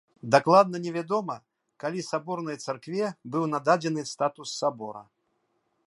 [0.35, 1.35] Дакладна невядома,
[1.83, 5.07] калі саборнай царкве быў нададзены статус сабора.